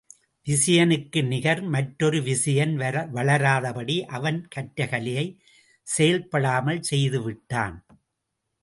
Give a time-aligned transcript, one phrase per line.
[0.47, 2.73] விசயனுக்கு நிகர் மற்றொரு விசயன்
[3.17, 5.37] வளராதபடி அவன் கற்ற கலையைச்
[5.87, 7.77] செயல்படாமல் செய்து விட்டான்.